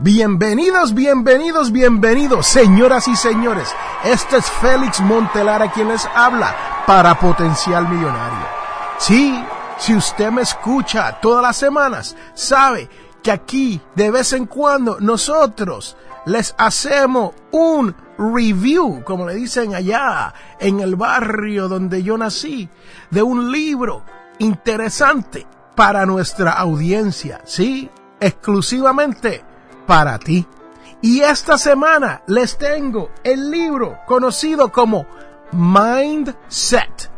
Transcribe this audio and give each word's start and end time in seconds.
Bienvenidos, 0.00 0.94
bienvenidos, 0.94 1.72
bienvenidos, 1.72 2.46
señoras 2.46 3.08
y 3.08 3.16
señores. 3.16 3.74
Este 4.04 4.36
es 4.36 4.48
Félix 4.48 5.00
Montelara 5.00 5.72
quien 5.72 5.88
les 5.88 6.06
habla 6.14 6.54
para 6.86 7.18
Potencial 7.18 7.88
Millonario. 7.88 8.46
Sí, 8.98 9.42
si 9.76 9.96
usted 9.96 10.30
me 10.30 10.42
escucha 10.42 11.18
todas 11.20 11.42
las 11.42 11.56
semanas, 11.56 12.14
sabe 12.32 12.88
que 13.24 13.32
aquí 13.32 13.80
de 13.96 14.12
vez 14.12 14.32
en 14.34 14.46
cuando 14.46 15.00
nosotros 15.00 15.96
les 16.26 16.54
hacemos 16.58 17.32
un 17.50 17.92
review, 18.18 19.02
como 19.02 19.26
le 19.26 19.34
dicen 19.34 19.74
allá 19.74 20.32
en 20.60 20.78
el 20.78 20.94
barrio 20.94 21.66
donde 21.66 22.04
yo 22.04 22.16
nací, 22.16 22.68
de 23.10 23.24
un 23.24 23.50
libro 23.50 24.04
interesante 24.38 25.44
para 25.74 26.06
nuestra 26.06 26.52
audiencia, 26.52 27.40
sí, 27.44 27.90
exclusivamente 28.20 29.47
para 29.88 30.18
ti. 30.18 30.46
Y 31.00 31.20
esta 31.20 31.56
semana 31.56 32.22
les 32.26 32.58
tengo 32.58 33.10
el 33.24 33.50
libro 33.50 33.98
conocido 34.06 34.70
como 34.70 35.06
Mindset 35.52 37.10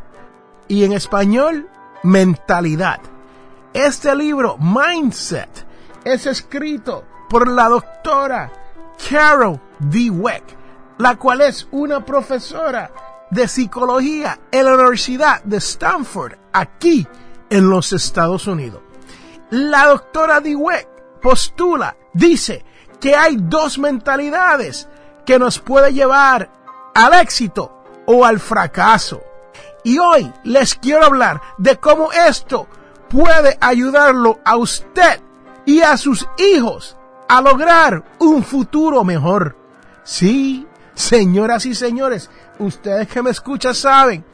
y 0.69 0.85
en 0.85 0.93
español 0.93 1.69
Mentalidad. 2.05 3.01
Este 3.75 4.15
libro, 4.15 4.57
Mindset, 4.59 5.67
es 6.05 6.27
escrito 6.27 7.05
por 7.29 7.49
la 7.49 7.69
doctora 7.69 8.51
Carol 9.11 9.61
Dweck, 9.81 10.45
la 10.99 11.17
cual 11.17 11.41
es 11.41 11.67
una 11.73 12.05
profesora 12.05 12.91
de 13.31 13.49
psicología 13.49 14.39
en 14.51 14.65
la 14.65 14.75
Universidad 14.75 15.43
de 15.43 15.57
Stanford, 15.57 16.34
aquí 16.53 17.07
en 17.49 17.69
los 17.69 17.93
Estados 17.93 18.47
Unidos. 18.47 18.81
La 19.51 19.87
doctora 19.87 20.41
Dweck 20.41 21.00
postula, 21.21 21.97
dice 22.13 22.65
que 23.01 23.15
hay 23.15 23.37
dos 23.39 23.79
mentalidades 23.79 24.89
que 25.25 25.39
nos 25.39 25.59
puede 25.59 25.93
llevar 25.93 26.51
al 26.95 27.15
éxito 27.15 27.85
o 28.06 28.25
al 28.25 28.41
fracaso. 28.41 29.22
Y 29.84 29.99
hoy 29.99 30.33
les 30.44 30.75
quiero 30.75 31.05
hablar 31.05 31.41
de 31.56 31.77
cómo 31.77 32.12
esto 32.12 32.67
puede 33.09 33.56
ayudarlo 33.61 34.41
a 34.44 34.56
usted 34.56 35.21
y 35.65 35.81
a 35.81 35.97
sus 35.97 36.28
hijos 36.39 36.97
a 37.28 37.41
lograr 37.41 38.05
un 38.19 38.43
futuro 38.43 39.05
mejor. 39.05 39.56
Sí, 40.03 40.67
señoras 40.94 41.65
y 41.67 41.75
señores, 41.75 42.28
ustedes 42.59 43.09
que 43.09 43.23
me 43.23 43.31
escuchan 43.31 43.75
saben 43.75 44.25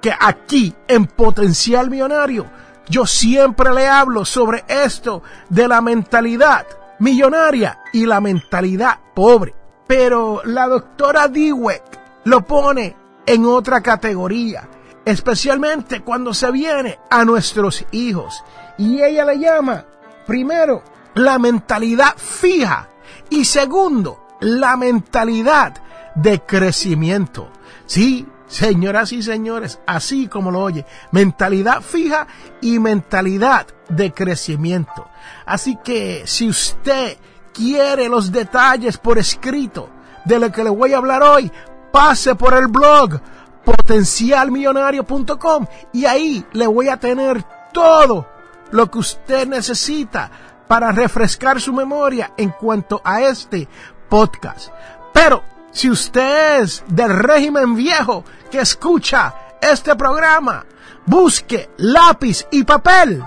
que 0.00 0.12
aquí 0.18 0.74
en 0.88 1.06
Potencial 1.06 1.88
Millonario 1.88 2.46
yo 2.88 3.06
siempre 3.06 3.72
le 3.72 3.88
hablo 3.88 4.24
sobre 4.24 4.64
esto 4.68 5.22
de 5.48 5.68
la 5.68 5.80
mentalidad 5.80 6.66
millonaria 6.98 7.80
y 7.92 8.06
la 8.06 8.20
mentalidad 8.20 8.98
pobre. 9.14 9.54
Pero 9.86 10.42
la 10.44 10.66
doctora 10.66 11.28
Dweck 11.28 11.82
lo 12.24 12.46
pone 12.46 12.96
en 13.26 13.44
otra 13.44 13.80
categoría, 13.80 14.68
especialmente 15.04 16.00
cuando 16.02 16.32
se 16.32 16.50
viene 16.50 16.98
a 17.10 17.24
nuestros 17.24 17.84
hijos. 17.90 18.42
Y 18.78 19.02
ella 19.02 19.24
le 19.24 19.38
llama 19.38 19.84
Primero, 20.26 20.82
la 21.14 21.38
mentalidad 21.38 22.16
fija. 22.16 22.88
Y 23.28 23.44
segundo, 23.44 24.26
la 24.40 24.76
mentalidad 24.76 25.74
de 26.14 26.40
crecimiento. 26.40 27.48
Sí, 27.86 28.26
señoras 28.52 29.12
y 29.12 29.22
señores, 29.22 29.80
así 29.86 30.28
como 30.28 30.50
lo 30.50 30.60
oye, 30.60 30.84
mentalidad 31.10 31.80
fija 31.80 32.26
y 32.60 32.78
mentalidad 32.78 33.66
de 33.88 34.12
crecimiento. 34.12 35.08
Así 35.46 35.78
que 35.82 36.24
si 36.26 36.50
usted 36.50 37.16
quiere 37.54 38.10
los 38.10 38.30
detalles 38.30 38.98
por 38.98 39.18
escrito 39.18 39.88
de 40.26 40.38
lo 40.38 40.52
que 40.52 40.64
le 40.64 40.70
voy 40.70 40.92
a 40.92 40.98
hablar 40.98 41.22
hoy, 41.22 41.50
pase 41.90 42.34
por 42.34 42.52
el 42.52 42.66
blog 42.66 43.18
potencialmillonario.com 43.64 45.66
y 45.94 46.04
ahí 46.04 46.44
le 46.52 46.66
voy 46.66 46.88
a 46.88 46.98
tener 46.98 47.42
todo 47.72 48.28
lo 48.70 48.90
que 48.90 48.98
usted 48.98 49.48
necesita 49.48 50.30
para 50.68 50.92
refrescar 50.92 51.58
su 51.58 51.72
memoria 51.72 52.34
en 52.36 52.50
cuanto 52.50 53.00
a 53.02 53.22
este 53.22 53.66
podcast. 54.10 54.68
Pero 55.14 55.51
si 55.72 55.90
usted 55.90 56.60
es 56.60 56.84
del 56.86 57.10
régimen 57.10 57.74
viejo 57.74 58.24
que 58.50 58.60
escucha 58.60 59.34
este 59.60 59.96
programa, 59.96 60.66
busque 61.06 61.70
lápiz 61.78 62.46
y 62.50 62.64
papel 62.64 63.22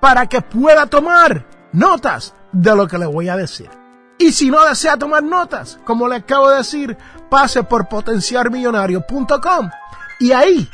para 0.00 0.26
que 0.26 0.40
pueda 0.40 0.86
tomar 0.86 1.44
notas 1.72 2.34
de 2.52 2.74
lo 2.76 2.86
que 2.86 2.98
le 2.98 3.06
voy 3.06 3.28
a 3.28 3.36
decir. 3.36 3.68
Y 4.16 4.32
si 4.32 4.50
no 4.50 4.64
desea 4.64 4.96
tomar 4.96 5.22
notas, 5.24 5.78
como 5.84 6.08
le 6.08 6.16
acabo 6.16 6.50
de 6.50 6.58
decir, 6.58 6.96
pase 7.28 7.64
por 7.64 7.88
potenciarmillonario.com 7.88 9.70
y 10.20 10.32
ahí 10.32 10.68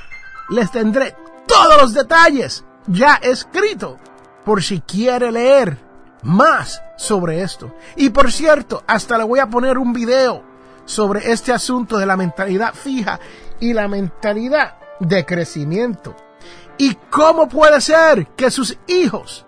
les 0.51 0.71
tendré 0.71 1.17
todos 1.47 1.81
los 1.81 1.95
detalles 1.95 2.65
ya 2.87 3.15
escritos 3.15 3.97
por 4.45 4.63
si 4.63 4.81
quiere 4.81 5.33
leer 5.33 5.79
más 6.23 6.83
sobre 6.97 7.43
esto. 7.43 7.75
Y 7.97 8.11
por 8.11 8.31
cierto, 8.31 8.83
hasta 8.87 9.17
le 9.17 9.25
voy 9.25 9.41
a 9.41 9.49
poner 9.49 9.79
un 9.79 9.93
video 9.93 10.54
sobre 10.85 11.33
este 11.33 11.53
asunto 11.53 11.99
de 11.99 12.07
la 12.07 12.17
mentalidad 12.17 12.75
fija 12.75 13.19
y 13.61 13.73
la 13.73 13.89
mentalidad 13.89 14.77
de 15.01 15.25
crecimiento. 15.25 16.15
Y 16.77 16.95
cómo 17.11 17.49
puede 17.49 17.81
ser 17.81 18.29
que 18.37 18.51
sus 18.51 18.77
hijos 18.87 19.47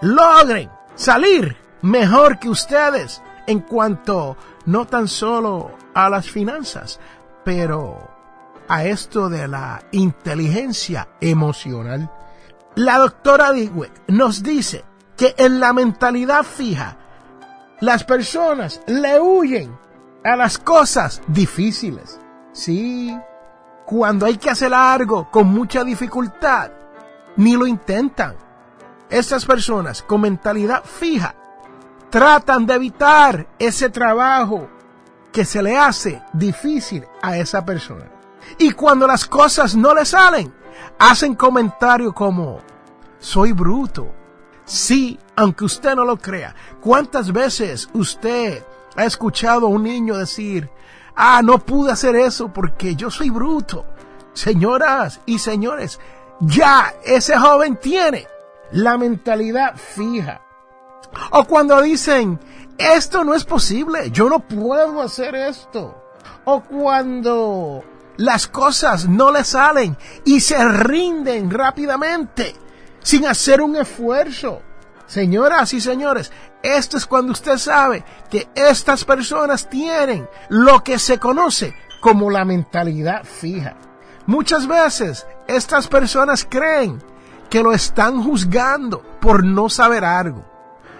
logren 0.00 0.70
salir 0.94 1.56
mejor 1.82 2.38
que 2.38 2.48
ustedes 2.48 3.22
en 3.46 3.60
cuanto 3.60 4.36
no 4.66 4.86
tan 4.86 5.08
solo 5.08 5.72
a 5.94 6.10
las 6.10 6.28
finanzas, 6.28 7.00
pero 7.44 8.10
a 8.68 8.84
esto 8.84 9.28
de 9.28 9.48
la 9.48 9.82
inteligencia 9.92 11.08
emocional. 11.20 12.10
La 12.74 12.98
doctora 12.98 13.52
Dweck 13.52 14.08
nos 14.08 14.42
dice 14.42 14.84
que 15.16 15.34
en 15.38 15.60
la 15.60 15.72
mentalidad 15.72 16.42
fija, 16.42 16.98
las 17.80 18.04
personas 18.04 18.80
le 18.86 19.20
huyen 19.20 19.76
a 20.26 20.36
las 20.36 20.58
cosas 20.58 21.22
difíciles. 21.28 22.18
Sí, 22.52 23.16
cuando 23.84 24.26
hay 24.26 24.36
que 24.36 24.50
hacer 24.50 24.74
algo 24.74 25.30
con 25.30 25.46
mucha 25.46 25.84
dificultad, 25.84 26.70
ni 27.36 27.56
lo 27.56 27.66
intentan. 27.66 28.34
Estas 29.08 29.44
personas 29.44 30.02
con 30.02 30.22
mentalidad 30.22 30.82
fija 30.84 31.36
tratan 32.10 32.66
de 32.66 32.74
evitar 32.74 33.46
ese 33.58 33.88
trabajo 33.88 34.68
que 35.32 35.44
se 35.44 35.62
le 35.62 35.78
hace 35.78 36.20
difícil 36.32 37.04
a 37.22 37.36
esa 37.36 37.64
persona. 37.64 38.10
Y 38.58 38.72
cuando 38.72 39.06
las 39.06 39.26
cosas 39.26 39.76
no 39.76 39.94
le 39.94 40.04
salen, 40.04 40.52
hacen 40.98 41.36
comentarios 41.36 42.12
como, 42.14 42.58
soy 43.20 43.52
bruto. 43.52 44.10
Sí, 44.64 45.20
aunque 45.36 45.64
usted 45.64 45.94
no 45.94 46.04
lo 46.04 46.16
crea. 46.16 46.52
¿Cuántas 46.80 47.32
veces 47.32 47.88
usted 47.92 48.64
ha 48.96 49.04
escuchado 49.04 49.66
a 49.66 49.70
un 49.70 49.82
niño 49.82 50.16
decir, 50.16 50.70
ah, 51.14 51.40
no 51.42 51.58
pude 51.58 51.92
hacer 51.92 52.16
eso 52.16 52.52
porque 52.52 52.96
yo 52.96 53.10
soy 53.10 53.30
bruto? 53.30 53.84
Señoras 54.32 55.20
y 55.26 55.38
señores, 55.38 56.00
ya 56.40 56.94
ese 57.04 57.36
joven 57.38 57.76
tiene 57.76 58.26
la 58.72 58.98
mentalidad 58.98 59.76
fija. 59.76 60.42
O 61.30 61.44
cuando 61.44 61.80
dicen, 61.80 62.38
esto 62.78 63.24
no 63.24 63.34
es 63.34 63.44
posible, 63.44 64.10
yo 64.10 64.28
no 64.28 64.40
puedo 64.40 65.00
hacer 65.00 65.34
esto. 65.34 66.02
O 66.44 66.62
cuando 66.62 67.82
las 68.16 68.46
cosas 68.46 69.08
no 69.08 69.30
le 69.30 69.44
salen 69.44 69.96
y 70.24 70.40
se 70.40 70.62
rinden 70.68 71.50
rápidamente 71.50 72.54
sin 73.02 73.26
hacer 73.26 73.60
un 73.60 73.76
esfuerzo. 73.76 74.62
Señoras 75.06 75.72
y 75.72 75.80
señores, 75.80 76.32
esto 76.62 76.96
es 76.96 77.06
cuando 77.06 77.32
usted 77.32 77.58
sabe 77.58 78.04
que 78.30 78.48
estas 78.54 79.04
personas 79.04 79.70
tienen 79.70 80.28
lo 80.48 80.82
que 80.82 80.98
se 80.98 81.18
conoce 81.18 81.74
como 82.00 82.30
la 82.30 82.44
mentalidad 82.44 83.24
fija. 83.24 83.76
Muchas 84.26 84.66
veces 84.66 85.26
estas 85.46 85.86
personas 85.86 86.46
creen 86.48 87.00
que 87.48 87.62
lo 87.62 87.72
están 87.72 88.22
juzgando 88.22 89.02
por 89.20 89.44
no 89.44 89.68
saber 89.68 90.04
algo. 90.04 90.44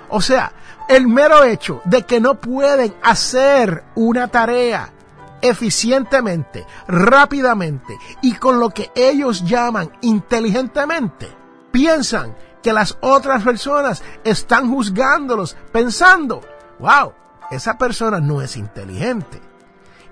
O 0.08 0.20
sea, 0.20 0.52
el 0.88 1.08
mero 1.08 1.42
hecho 1.42 1.82
de 1.84 2.04
que 2.04 2.20
no 2.20 2.40
pueden 2.40 2.94
hacer 3.02 3.82
una 3.96 4.28
tarea 4.28 4.92
eficientemente, 5.40 6.64
rápidamente 6.86 7.98
y 8.22 8.34
con 8.34 8.60
lo 8.60 8.70
que 8.70 8.90
ellos 8.94 9.44
llaman 9.44 9.90
inteligentemente, 10.00 11.28
piensan 11.72 12.34
que 12.66 12.72
las 12.72 12.98
otras 13.00 13.44
personas 13.44 14.02
están 14.24 14.68
juzgándolos 14.68 15.56
pensando, 15.70 16.40
wow, 16.80 17.12
esa 17.48 17.78
persona 17.78 18.18
no 18.18 18.42
es 18.42 18.56
inteligente. 18.56 19.40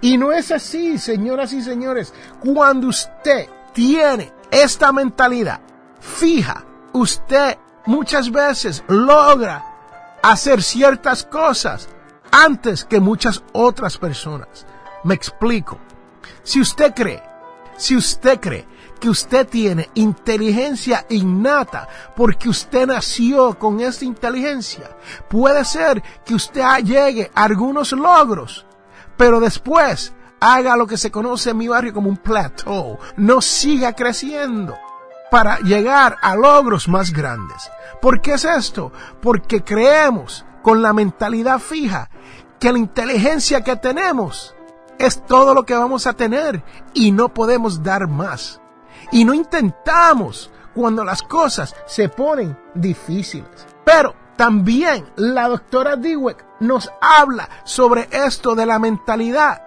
Y 0.01 0.17
no 0.17 0.31
es 0.31 0.53
así, 0.53 0.97
señoras 0.99 1.53
y 1.53 1.62
señores. 1.62 2.15
Cuando 2.39 2.87
usted 2.87 3.49
tiene 3.73 4.33
esta 4.53 4.93
mentalidad 4.93 5.59
fija, 5.99 6.65
usted 6.93 7.59
muchas 7.87 8.31
veces 8.31 8.85
logra 8.87 9.65
hacer 10.23 10.62
ciertas 10.62 11.25
cosas 11.25 11.89
antes 12.31 12.85
que 12.85 13.01
muchas 13.01 13.43
otras 13.51 13.99
personas. 13.99 14.65
Me 15.03 15.17
explico. 15.17 15.77
Si 16.45 16.61
usted 16.61 16.95
cree, 16.95 17.21
si 17.77 17.97
usted 17.97 18.39
cree 18.39 18.65
que 19.00 19.08
usted 19.08 19.49
tiene 19.49 19.91
inteligencia 19.94 21.06
innata 21.08 21.88
porque 22.17 22.49
usted 22.49 22.87
nació 22.87 23.58
con 23.58 23.81
esta 23.81 24.05
inteligencia, 24.05 24.96
puede 25.29 25.64
ser 25.64 26.02
que 26.25 26.35
usted 26.35 26.62
llegue 26.85 27.31
a 27.35 27.44
algunos 27.44 27.93
logros, 27.93 28.67
pero 29.17 29.41
después 29.41 30.12
haga 30.41 30.76
lo 30.76 30.87
que 30.87 30.96
se 30.96 31.11
conoce 31.11 31.50
en 31.50 31.58
mi 31.58 31.69
barrio 31.69 31.94
como 31.94 32.08
un 32.08 32.17
plateau, 32.17 32.99
no 33.17 33.41
siga 33.41 33.93
creciendo 33.94 34.76
para 35.31 35.58
llegar 35.61 36.17
a 36.23 36.37
logros 36.37 36.87
más 36.87 37.12
grandes. 37.12 37.70
¿Por 38.00 38.20
qué 38.20 38.35
es 38.35 38.44
esto? 38.44 38.93
Porque 39.20 39.64
creemos 39.64 40.44
con 40.62 40.82
la 40.82 40.93
mentalidad 40.93 41.58
fija 41.58 42.11
que 42.61 42.73
la 42.73 42.79
inteligencia 42.79 43.62
que 43.62 43.76
tenemos 43.76 44.55
es 44.99 45.25
todo 45.26 45.55
lo 45.55 45.64
que 45.64 45.75
vamos 45.75 46.06
a 46.06 46.12
tener 46.12 46.62
y 46.93 47.12
no 47.12 47.32
podemos 47.32 47.82
dar 47.82 48.08
más. 48.08 48.61
Y 49.12 49.25
no 49.25 49.35
intentamos 49.35 50.51
cuando 50.75 51.05
las 51.05 51.23
cosas 51.23 51.75
se 51.87 52.09
ponen 52.09 52.59
difíciles. 52.75 53.67
Pero 53.85 54.15
también 54.37 55.06
la 55.17 55.49
doctora 55.49 55.97
Dweck 55.97 56.45
nos 56.61 56.91
habla 57.01 57.49
sobre 57.65 58.09
esto 58.11 58.55
de 58.55 58.67
la 58.67 58.79
mentalidad 58.79 59.62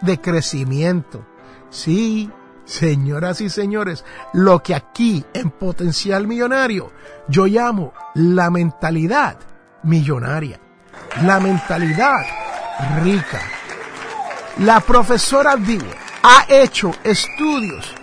de 0.00 0.20
crecimiento. 0.20 1.26
Sí, 1.70 2.30
señoras 2.64 3.40
y 3.40 3.50
señores, 3.50 4.04
lo 4.32 4.62
que 4.62 4.74
aquí 4.74 5.24
en 5.32 5.50
Potencial 5.50 6.26
Millonario 6.26 6.92
yo 7.28 7.46
llamo 7.46 7.92
la 8.14 8.50
mentalidad 8.50 9.36
millonaria, 9.82 10.60
la 11.22 11.40
mentalidad 11.40 12.24
rica. 13.02 13.40
La 14.58 14.80
profesora 14.80 15.56
Dweck 15.56 15.96
ha 16.22 16.46
hecho 16.48 16.92
estudios 17.04 17.94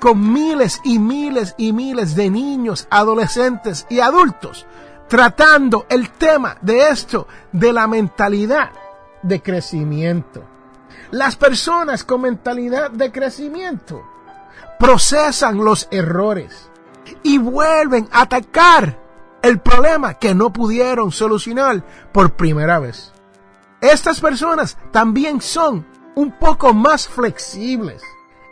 con 0.00 0.32
miles 0.32 0.80
y 0.84 0.98
miles 0.98 1.54
y 1.58 1.72
miles 1.72 2.16
de 2.16 2.30
niños, 2.30 2.88
adolescentes 2.90 3.86
y 3.88 4.00
adultos 4.00 4.66
tratando 5.10 5.86
el 5.88 6.10
tema 6.10 6.56
de 6.62 6.88
esto, 6.88 7.26
de 7.50 7.72
la 7.72 7.88
mentalidad 7.88 8.70
de 9.24 9.42
crecimiento. 9.42 10.44
Las 11.10 11.34
personas 11.34 12.04
con 12.04 12.20
mentalidad 12.20 12.92
de 12.92 13.10
crecimiento 13.10 14.04
procesan 14.78 15.64
los 15.64 15.88
errores 15.90 16.70
y 17.24 17.38
vuelven 17.38 18.08
a 18.12 18.22
atacar 18.22 19.00
el 19.42 19.58
problema 19.58 20.14
que 20.14 20.32
no 20.32 20.52
pudieron 20.52 21.10
solucionar 21.10 21.84
por 22.12 22.34
primera 22.34 22.78
vez. 22.78 23.12
Estas 23.80 24.20
personas 24.20 24.78
también 24.92 25.40
son 25.40 25.84
un 26.14 26.38
poco 26.38 26.72
más 26.72 27.08
flexibles, 27.08 28.00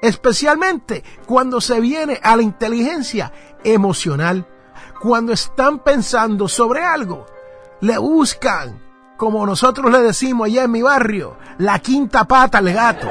especialmente 0.03 1.03
cuando 1.27 1.61
se 1.61 1.81
viene 1.81 2.21
a 2.23 2.37
la 2.37 2.43
inteligencia 2.43 3.33
emocional. 3.65 4.47
Cuando 5.01 5.33
están 5.33 5.79
pensando 5.79 6.49
sobre 6.49 6.85
algo, 6.85 7.27
le 7.81 7.99
buscan, 7.99 8.83
como 9.17 9.47
nosotros 9.47 9.91
le 9.93 10.01
decimos 10.01 10.47
allá 10.47 10.65
en 10.65 10.73
mi 10.73 10.83
barrio, 10.83 11.37
la 11.59 11.79
quinta 11.79 12.25
pata 12.25 12.59
al 12.59 12.73
gato. 12.73 13.09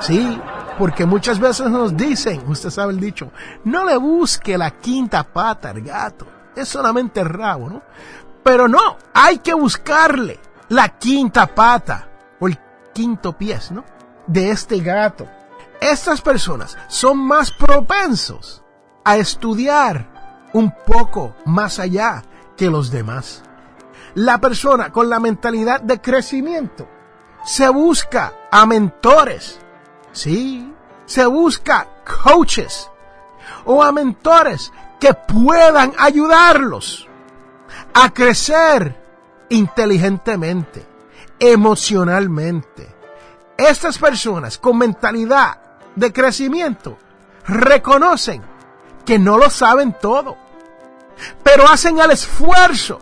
Sí, 0.00 0.40
porque 0.78 1.04
muchas 1.04 1.38
veces 1.38 1.68
nos 1.68 1.96
dicen, 1.96 2.42
usted 2.48 2.70
sabe 2.70 2.92
el 2.92 3.00
dicho, 3.00 3.30
no 3.64 3.84
le 3.84 3.96
busque 3.96 4.56
la 4.56 4.70
quinta 4.70 5.22
pata 5.22 5.70
al 5.70 5.82
gato, 5.82 6.26
es 6.54 6.68
solamente 6.68 7.20
el 7.20 7.28
rabo, 7.28 7.68
¿no? 7.68 7.82
Pero 8.42 8.68
no, 8.68 8.96
hay 9.12 9.38
que 9.38 9.54
buscarle 9.54 10.38
la 10.68 10.88
quinta 10.90 11.46
pata 11.46 12.08
o 12.40 12.48
el 12.48 12.58
quinto 12.94 13.36
pie, 13.36 13.58
¿no? 13.70 13.84
De 14.26 14.50
este 14.50 14.80
gato. 14.80 15.28
Estas 15.80 16.20
personas 16.20 16.76
son 16.88 17.18
más 17.18 17.50
propensos 17.52 18.62
a 19.04 19.16
estudiar 19.16 20.48
un 20.52 20.72
poco 20.86 21.36
más 21.44 21.78
allá 21.78 22.22
que 22.56 22.70
los 22.70 22.90
demás. 22.90 23.42
La 24.14 24.38
persona 24.38 24.90
con 24.90 25.10
la 25.10 25.20
mentalidad 25.20 25.80
de 25.80 26.00
crecimiento 26.00 26.88
se 27.44 27.68
busca 27.68 28.32
a 28.50 28.64
mentores, 28.64 29.58
sí, 30.12 30.72
se 31.04 31.26
busca 31.26 31.86
coaches 32.24 32.90
o 33.66 33.82
a 33.82 33.92
mentores 33.92 34.72
que 34.98 35.12
puedan 35.12 35.92
ayudarlos 35.98 37.06
a 37.92 38.10
crecer 38.10 39.04
inteligentemente, 39.50 40.86
emocionalmente. 41.38 42.94
Estas 43.56 43.98
personas 43.98 44.58
con 44.58 44.78
mentalidad 44.78 45.65
de 45.96 46.12
crecimiento 46.12 46.98
reconocen 47.46 48.42
que 49.04 49.18
no 49.18 49.38
lo 49.38 49.50
saben 49.50 49.96
todo, 50.00 50.36
pero 51.42 51.68
hacen 51.68 51.98
el 51.98 52.10
esfuerzo 52.10 53.00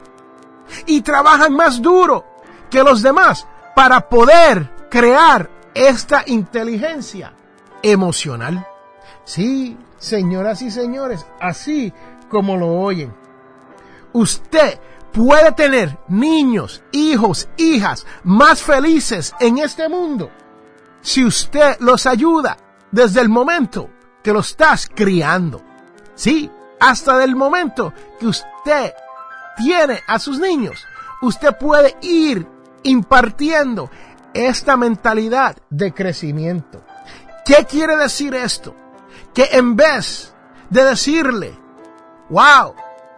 y 0.86 1.00
trabajan 1.02 1.54
más 1.54 1.80
duro 1.80 2.24
que 2.70 2.82
los 2.82 3.02
demás 3.02 3.46
para 3.74 4.08
poder 4.08 4.70
crear 4.90 5.50
esta 5.74 6.22
inteligencia 6.26 7.34
emocional. 7.82 8.66
Sí, 9.24 9.76
señoras 9.98 10.62
y 10.62 10.70
señores, 10.70 11.26
así 11.40 11.92
como 12.28 12.56
lo 12.56 12.68
oyen. 12.68 13.14
Usted 14.12 14.78
puede 15.12 15.52
tener 15.52 15.98
niños, 16.08 16.82
hijos, 16.92 17.48
hijas 17.56 18.06
más 18.22 18.62
felices 18.62 19.34
en 19.40 19.58
este 19.58 19.88
mundo 19.88 20.30
si 21.04 21.22
usted 21.22 21.76
los 21.80 22.06
ayuda 22.06 22.56
desde 22.94 23.20
el 23.20 23.28
momento 23.28 23.90
que 24.22 24.32
lo 24.32 24.38
estás 24.38 24.88
criando. 24.88 25.60
Sí, 26.14 26.48
hasta 26.78 27.18
del 27.18 27.34
momento 27.34 27.92
que 28.20 28.28
usted 28.28 28.94
tiene 29.56 30.00
a 30.06 30.20
sus 30.20 30.38
niños, 30.38 30.86
usted 31.20 31.56
puede 31.58 31.96
ir 32.02 32.46
impartiendo 32.84 33.90
esta 34.32 34.76
mentalidad 34.76 35.56
de 35.70 35.92
crecimiento. 35.92 36.84
¿Qué 37.44 37.66
quiere 37.68 37.96
decir 37.96 38.32
esto? 38.34 38.76
Que 39.34 39.48
en 39.52 39.74
vez 39.74 40.32
de 40.70 40.84
decirle, 40.84 41.58
wow, 42.30 42.74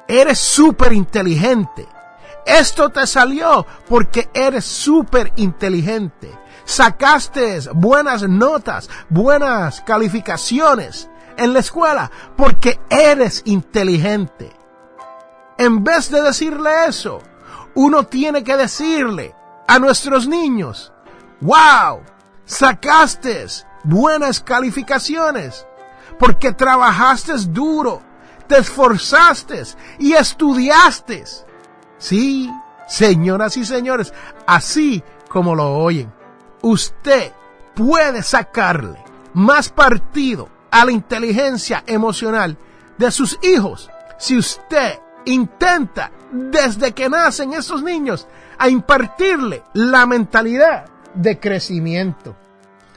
eres 0.08 0.38
súper 0.38 0.94
inteligente, 0.94 1.86
esto 2.46 2.88
te 2.88 3.06
salió 3.06 3.66
porque 3.86 4.30
eres 4.32 4.64
súper 4.64 5.32
inteligente 5.36 6.32
sacaste 6.66 7.60
buenas 7.72 8.28
notas, 8.28 8.90
buenas 9.08 9.80
calificaciones 9.80 11.08
en 11.38 11.54
la 11.54 11.60
escuela 11.60 12.10
porque 12.36 12.78
eres 12.90 13.40
inteligente. 13.46 14.52
En 15.56 15.82
vez 15.82 16.10
de 16.10 16.20
decirle 16.20 16.70
eso, 16.86 17.22
uno 17.74 18.04
tiene 18.04 18.44
que 18.44 18.56
decirle 18.56 19.34
a 19.66 19.78
nuestros 19.78 20.28
niños, 20.28 20.92
wow, 21.40 22.02
sacaste 22.44 23.46
buenas 23.84 24.40
calificaciones 24.40 25.66
porque 26.18 26.52
trabajaste 26.52 27.32
duro, 27.48 28.02
te 28.48 28.58
esforzaste 28.58 29.62
y 29.98 30.12
estudiaste. 30.14 31.24
Sí, 31.98 32.50
señoras 32.86 33.56
y 33.56 33.64
señores, 33.64 34.12
así 34.46 35.02
como 35.28 35.54
lo 35.54 35.72
oyen. 35.78 36.15
Usted 36.62 37.32
puede 37.74 38.22
sacarle 38.22 38.98
más 39.34 39.68
partido 39.68 40.48
a 40.70 40.84
la 40.84 40.92
inteligencia 40.92 41.84
emocional 41.86 42.56
de 42.98 43.10
sus 43.10 43.38
hijos 43.42 43.90
si 44.18 44.38
usted 44.38 44.98
intenta 45.26 46.10
desde 46.32 46.92
que 46.92 47.08
nacen 47.08 47.52
esos 47.52 47.82
niños 47.82 48.26
a 48.58 48.68
impartirle 48.68 49.62
la 49.74 50.06
mentalidad 50.06 50.86
de 51.14 51.38
crecimiento. 51.38 52.36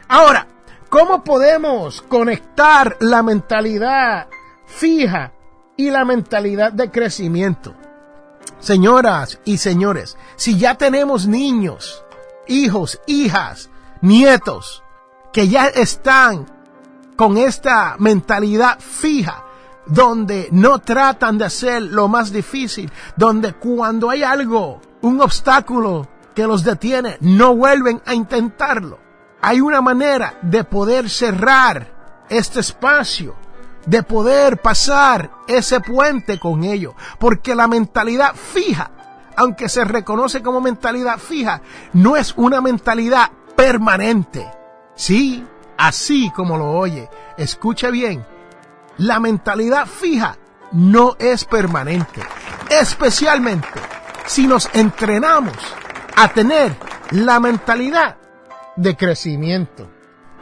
Ahora, 0.07 0.47
¿cómo 0.89 1.23
podemos 1.23 2.01
conectar 2.01 2.97
la 2.99 3.21
mentalidad 3.21 4.27
fija 4.65 5.33
y 5.75 5.89
la 5.89 6.05
mentalidad 6.05 6.71
de 6.71 6.89
crecimiento? 6.89 7.73
Señoras 8.59 9.39
y 9.45 9.57
señores, 9.57 10.17
si 10.35 10.57
ya 10.57 10.75
tenemos 10.75 11.27
niños, 11.27 12.03
hijos, 12.49 12.99
hijas, 13.07 13.69
nietos, 14.01 14.83
que 15.31 15.47
ya 15.47 15.67
están 15.67 16.45
con 17.15 17.37
esta 17.37 17.95
mentalidad 17.99 18.79
fija, 18.79 19.45
donde 19.85 20.49
no 20.51 20.79
tratan 20.79 21.37
de 21.37 21.45
hacer 21.45 21.81
lo 21.81 22.07
más 22.07 22.31
difícil, 22.31 22.91
donde 23.15 23.53
cuando 23.53 24.09
hay 24.09 24.23
algo, 24.23 24.81
un 25.01 25.21
obstáculo 25.21 26.07
que 26.35 26.47
los 26.47 26.63
detiene, 26.63 27.17
no 27.21 27.55
vuelven 27.55 28.01
a 28.05 28.13
intentarlo. 28.13 28.99
Hay 29.41 29.61
una 29.61 29.81
manera 29.81 30.37
de 30.41 30.63
poder 30.63 31.09
cerrar 31.09 32.25
este 32.29 32.59
espacio, 32.59 33.35
de 33.85 34.03
poder 34.03 34.61
pasar 34.61 35.31
ese 35.47 35.79
puente 35.79 36.39
con 36.39 36.63
ellos, 36.63 36.93
porque 37.17 37.55
la 37.55 37.67
mentalidad 37.67 38.35
fija, 38.35 38.91
aunque 39.39 39.69
se 39.69 39.85
reconoce 39.85 40.43
como 40.43 40.59
mentalidad 40.59 41.17
fija, 41.17 41.61
no 41.93 42.17
es 42.17 42.33
una 42.35 42.59
mentalidad 42.59 43.31
permanente. 43.55 44.45
Sí, 44.95 45.45
así 45.77 46.29
como 46.35 46.57
lo 46.57 46.69
oye, 46.71 47.09
escuche 47.37 47.89
bien, 47.89 48.25
la 48.97 49.21
mentalidad 49.21 49.85
fija 49.85 50.35
no 50.73 51.15
es 51.19 51.45
permanente, 51.45 52.21
especialmente 52.69 53.79
si 54.25 54.45
nos 54.45 54.69
entrenamos 54.73 55.55
a 56.17 56.27
tener 56.27 56.75
la 57.11 57.39
mentalidad 57.39 58.17
de 58.75 58.97
crecimiento. 58.97 59.89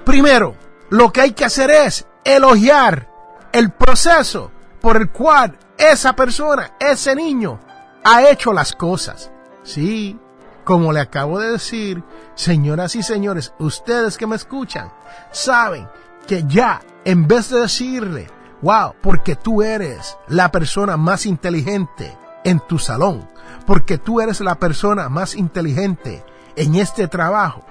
Primero, 0.06 0.56
lo 0.90 1.14
que 1.14 1.22
hay 1.22 1.32
que 1.34 1.46
hacer 1.46 1.70
es 1.70 2.08
elogiar 2.24 3.08
el 3.52 3.70
proceso 3.70 4.52
por 4.82 4.98
el 4.98 5.12
cual 5.12 5.56
esa 5.78 6.16
persona, 6.16 6.72
ese 6.80 7.16
niño, 7.16 7.60
ha 8.04 8.30
hecho 8.30 8.54
las 8.54 8.74
cosas. 8.74 9.32
Sí, 9.64 10.20
como 10.64 10.92
le 10.92 11.00
acabo 11.00 11.40
de 11.40 11.52
decir, 11.52 12.04
señoras 12.36 12.96
y 12.96 13.04
señores, 13.04 13.54
ustedes 13.60 14.18
que 14.18 14.28
me 14.28 14.36
escuchan, 14.36 14.92
saben 15.32 15.88
que 16.28 16.44
ya, 16.46 16.82
en 17.06 17.28
vez 17.28 17.50
de 17.50 17.62
decirle, 17.62 18.28
wow, 18.62 18.94
porque 19.02 19.36
tú 19.36 19.62
eres 19.62 20.18
la 20.28 20.52
persona 20.52 20.98
más 20.98 21.26
inteligente 21.26 22.18
en 22.44 22.60
tu 22.60 22.80
salón, 22.80 23.30
porque 23.66 23.98
tú 23.98 24.20
eres 24.22 24.42
la 24.42 24.56
persona 24.56 25.10
más 25.10 25.36
inteligente 25.36 26.24
en 26.56 26.76
este 26.76 27.08
trabajo, 27.08 27.66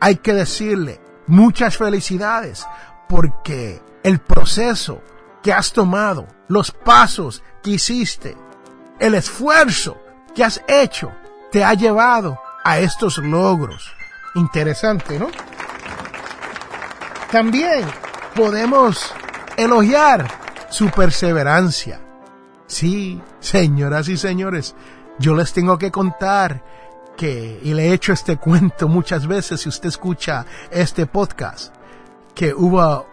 hay 0.00 0.16
que 0.16 0.34
decirle 0.34 1.00
muchas 1.26 1.76
felicidades 1.76 2.66
porque 3.08 3.82
el 4.02 4.18
proceso 4.18 5.00
que 5.42 5.52
has 5.52 5.72
tomado, 5.72 6.26
los 6.48 6.70
pasos 6.70 7.42
que 7.62 7.70
hiciste, 7.70 8.36
el 9.02 9.16
esfuerzo 9.16 9.98
que 10.32 10.44
has 10.44 10.62
hecho, 10.68 11.10
te 11.50 11.64
ha 11.64 11.74
llevado 11.74 12.38
a 12.62 12.78
estos 12.78 13.18
logros. 13.18 13.90
Interesante, 14.36 15.18
¿no? 15.18 15.26
También 17.32 17.84
podemos 18.36 19.12
elogiar 19.56 20.28
su 20.70 20.88
perseverancia. 20.88 22.00
Sí, 22.68 23.20
señoras 23.40 24.08
y 24.08 24.16
señores, 24.16 24.76
yo 25.18 25.34
les 25.34 25.52
tengo 25.52 25.78
que 25.78 25.90
contar 25.90 26.62
que, 27.16 27.58
y 27.60 27.74
le 27.74 27.88
he 27.88 27.94
hecho 27.94 28.12
este 28.12 28.36
cuento 28.36 28.86
muchas 28.86 29.26
veces 29.26 29.62
si 29.62 29.68
usted 29.68 29.88
escucha 29.88 30.46
este 30.70 31.06
podcast, 31.06 31.74
que 32.36 32.54
hubo 32.54 33.04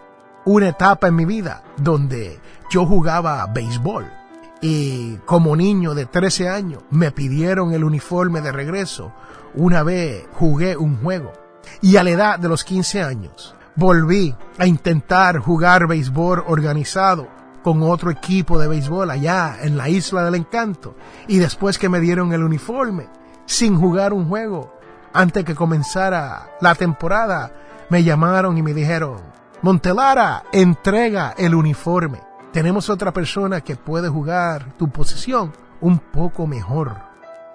una 0.44 0.68
etapa 0.68 1.08
en 1.08 1.16
mi 1.16 1.24
vida 1.24 1.64
donde 1.76 2.38
yo 2.70 2.86
jugaba 2.86 3.44
béisbol 3.46 4.19
y 4.60 5.16
como 5.26 5.56
niño 5.56 5.94
de 5.94 6.06
13 6.06 6.48
años 6.48 6.82
me 6.90 7.12
pidieron 7.12 7.72
el 7.72 7.84
uniforme 7.84 8.40
de 8.40 8.52
regreso. 8.52 9.12
Una 9.54 9.82
vez 9.82 10.26
jugué 10.32 10.76
un 10.76 10.98
juego. 10.98 11.32
Y 11.80 11.96
a 11.96 12.02
la 12.02 12.10
edad 12.10 12.38
de 12.38 12.48
los 12.48 12.64
15 12.64 13.02
años 13.02 13.54
volví 13.76 14.34
a 14.58 14.66
intentar 14.66 15.38
jugar 15.38 15.86
béisbol 15.86 16.44
organizado 16.46 17.28
con 17.62 17.82
otro 17.82 18.10
equipo 18.10 18.58
de 18.58 18.68
béisbol 18.68 19.10
allá 19.10 19.58
en 19.62 19.76
la 19.76 19.88
isla 19.88 20.24
del 20.24 20.34
encanto. 20.34 20.94
Y 21.28 21.38
después 21.38 21.78
que 21.78 21.88
me 21.88 22.00
dieron 22.00 22.32
el 22.32 22.42
uniforme 22.42 23.08
sin 23.46 23.78
jugar 23.78 24.12
un 24.12 24.28
juego 24.28 24.80
antes 25.12 25.44
que 25.44 25.54
comenzara 25.54 26.50
la 26.60 26.74
temporada 26.74 27.52
me 27.88 28.04
llamaron 28.04 28.56
y 28.56 28.62
me 28.62 28.72
dijeron 28.74 29.18
Montelara 29.62 30.44
entrega 30.52 31.34
el 31.36 31.54
uniforme 31.54 32.20
tenemos 32.52 32.90
otra 32.90 33.12
persona 33.12 33.60
que 33.60 33.76
puede 33.76 34.08
jugar 34.08 34.72
tu 34.76 34.88
posición 34.90 35.52
un 35.80 35.98
poco 35.98 36.46
mejor 36.46 36.96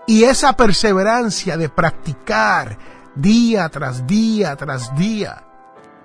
y 0.07 0.23
esa 0.23 0.53
perseverancia 0.53 1.57
de 1.57 1.69
practicar 1.69 2.77
día 3.15 3.69
tras 3.69 4.05
día 4.07 4.55
tras 4.55 4.95
día 4.95 5.43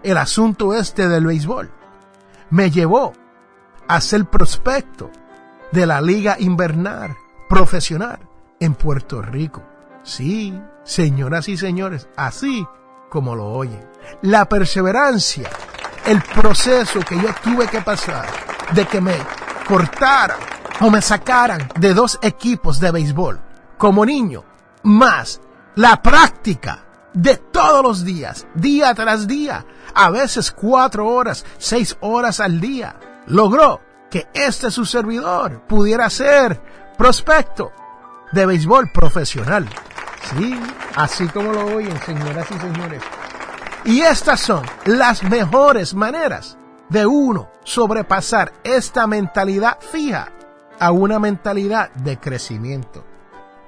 el 0.02 0.16
asunto 0.16 0.74
este 0.74 1.08
del 1.08 1.26
béisbol 1.26 1.70
me 2.50 2.70
llevó 2.70 3.12
a 3.88 4.00
ser 4.00 4.24
prospecto 4.26 5.10
de 5.72 5.86
la 5.86 6.00
liga 6.00 6.36
invernal 6.38 7.16
profesional 7.48 8.18
en 8.58 8.74
Puerto 8.74 9.22
Rico. 9.22 9.62
Sí, 10.02 10.60
señoras 10.84 11.48
y 11.48 11.56
señores, 11.56 12.08
así 12.16 12.66
como 13.08 13.34
lo 13.34 13.46
oyen. 13.46 13.84
La 14.22 14.48
perseverancia, 14.48 15.50
el 16.06 16.22
proceso 16.22 17.00
que 17.00 17.16
yo 17.16 17.28
tuve 17.42 17.66
que 17.68 17.80
pasar 17.80 18.49
de 18.72 18.86
que 18.86 19.00
me 19.00 19.14
cortaran 19.66 20.38
o 20.80 20.90
me 20.90 21.02
sacaran 21.02 21.68
de 21.78 21.94
dos 21.94 22.18
equipos 22.22 22.80
de 22.80 22.90
béisbol 22.90 23.40
como 23.78 24.04
niño, 24.04 24.44
más 24.82 25.40
la 25.76 26.02
práctica 26.02 26.84
de 27.14 27.36
todos 27.36 27.82
los 27.82 28.04
días, 28.04 28.46
día 28.54 28.94
tras 28.94 29.26
día, 29.26 29.64
a 29.94 30.10
veces 30.10 30.52
cuatro 30.52 31.08
horas, 31.08 31.44
seis 31.58 31.96
horas 32.00 32.40
al 32.40 32.60
día, 32.60 32.96
logró 33.26 33.80
que 34.10 34.28
este 34.34 34.70
su 34.70 34.84
servidor 34.84 35.62
pudiera 35.66 36.10
ser 36.10 36.60
prospecto 36.98 37.72
de 38.32 38.46
béisbol 38.46 38.90
profesional. 38.92 39.68
Sí, 40.30 40.60
así 40.94 41.26
como 41.28 41.52
lo 41.52 41.66
oyen, 41.74 41.98
señoras 42.02 42.46
y 42.50 42.58
señores. 42.58 43.02
Y 43.84 44.02
estas 44.02 44.40
son 44.40 44.64
las 44.84 45.22
mejores 45.22 45.94
maneras 45.94 46.58
de 46.90 47.06
uno 47.06 47.48
sobrepasar 47.64 48.52
esta 48.64 49.06
mentalidad 49.06 49.78
fija 49.80 50.32
a 50.78 50.90
una 50.90 51.18
mentalidad 51.18 51.90
de 51.92 52.18
crecimiento. 52.18 53.04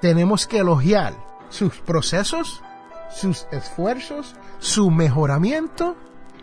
Tenemos 0.00 0.46
que 0.46 0.58
elogiar 0.58 1.14
sus 1.48 1.78
procesos, 1.78 2.62
sus 3.10 3.46
esfuerzos, 3.52 4.34
su 4.58 4.90
mejoramiento 4.90 5.96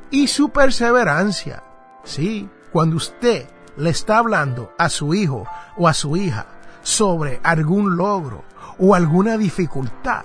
y 0.09 0.27
su 0.27 0.49
perseverancia. 0.49 1.63
Sí, 2.03 2.49
cuando 2.71 2.95
usted 2.95 3.49
le 3.75 3.89
está 3.89 4.19
hablando 4.19 4.71
a 4.77 4.89
su 4.89 5.13
hijo 5.13 5.45
o 5.77 5.87
a 5.87 5.93
su 5.93 6.15
hija 6.15 6.47
sobre 6.81 7.41
algún 7.43 7.97
logro 7.97 8.43
o 8.77 8.95
alguna 8.95 9.37
dificultad, 9.37 10.23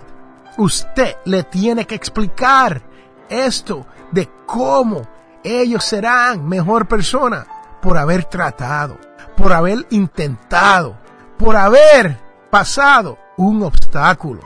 usted 0.57 1.17
le 1.25 1.43
tiene 1.43 1.87
que 1.87 1.97
explicar 1.97 2.83
esto 3.29 3.87
de 4.13 4.31
cómo 4.47 5.14
ellos 5.45 5.85
serán 5.85 6.49
mejor 6.49 6.89
persona 6.89 7.47
por 7.81 7.99
haber 7.99 8.25
tratado, 8.25 8.99
por 9.37 9.53
haber 9.53 9.87
intentado, 9.91 10.97
por 11.39 11.57
haber 11.57 12.19
pasado 12.51 13.19
un 13.37 13.63
obstáculo. 13.63 14.41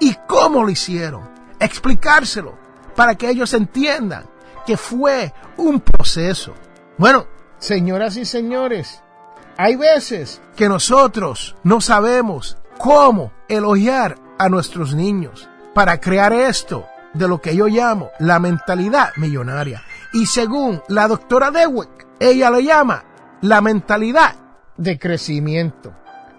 ¿Y 0.00 0.16
cómo 0.26 0.64
lo 0.64 0.70
hicieron? 0.70 1.30
Explicárselo 1.60 2.54
para 2.96 3.14
que 3.14 3.30
ellos 3.30 3.54
entiendan 3.54 4.24
que 4.66 4.76
fue 4.76 5.32
un 5.56 5.80
proceso. 5.80 6.54
Bueno, 6.98 7.26
señoras 7.58 8.16
y 8.16 8.24
señores, 8.24 9.02
hay 9.56 9.76
veces 9.76 10.40
que 10.56 10.68
nosotros 10.68 11.56
no 11.62 11.80
sabemos 11.80 12.56
cómo 12.78 13.32
elogiar 13.48 14.16
a 14.38 14.48
nuestros 14.48 14.94
niños 14.94 15.48
para 15.74 16.00
crear 16.00 16.32
esto 16.32 16.86
de 17.14 17.28
lo 17.28 17.40
que 17.40 17.54
yo 17.54 17.66
llamo 17.66 18.10
la 18.18 18.38
mentalidad 18.38 19.10
millonaria. 19.16 19.82
Y 20.12 20.26
según 20.26 20.82
la 20.88 21.08
doctora 21.08 21.50
Dewick, 21.50 22.06
ella 22.20 22.50
lo 22.50 22.60
llama 22.60 23.04
la 23.40 23.60
mentalidad 23.60 24.36
de 24.76 24.98
crecimiento. 24.98 25.92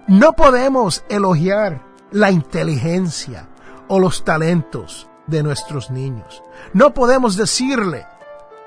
No 0.08 0.34
podemos 0.34 1.04
elogiar 1.10 1.84
la 2.12 2.32
inteligencia 2.32 3.48
o 3.88 4.00
los 4.00 4.24
talentos 4.24 5.10
de 5.28 5.44
nuestros 5.44 5.90
niños. 5.92 6.44
No 6.74 6.94
podemos 6.94 7.36
decirle, 7.36 8.06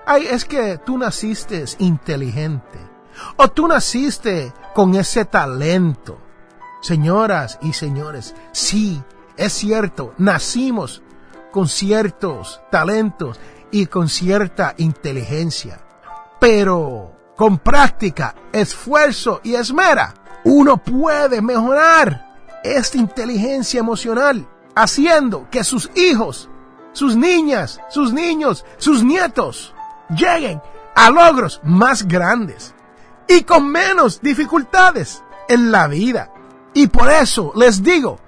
ay, 0.06 0.26
es 0.26 0.44
que 0.44 0.78
tú 0.78 0.98
naciste 0.98 1.64
inteligente 1.78 2.78
o 3.36 3.48
tú 3.48 3.68
naciste 3.68 4.52
con 4.74 4.94
ese 4.94 5.24
talento. 5.24 6.18
Señoras 6.80 7.58
y 7.62 7.72
señores, 7.72 8.34
sí, 8.52 9.02
es 9.36 9.52
cierto, 9.52 10.14
nacimos 10.18 11.02
con 11.50 11.68
ciertos 11.68 12.60
talentos 12.70 13.40
y 13.76 13.84
con 13.84 14.08
cierta 14.08 14.74
inteligencia, 14.78 15.78
pero 16.40 17.12
con 17.36 17.58
práctica, 17.58 18.34
esfuerzo 18.50 19.42
y 19.44 19.54
esmera, 19.54 20.14
uno 20.44 20.78
puede 20.78 21.42
mejorar 21.42 22.38
esta 22.64 22.96
inteligencia 22.96 23.80
emocional 23.80 24.48
haciendo 24.74 25.46
que 25.50 25.62
sus 25.62 25.90
hijos, 25.94 26.48
sus 26.92 27.16
niñas, 27.16 27.78
sus 27.90 28.14
niños, 28.14 28.64
sus 28.78 29.04
nietos 29.04 29.74
lleguen 30.08 30.62
a 30.94 31.10
logros 31.10 31.60
más 31.62 32.08
grandes 32.08 32.74
y 33.28 33.42
con 33.42 33.70
menos 33.70 34.22
dificultades 34.22 35.22
en 35.50 35.70
la 35.70 35.86
vida. 35.86 36.30
Y 36.72 36.86
por 36.86 37.10
eso 37.10 37.52
les 37.54 37.82
digo 37.82 38.18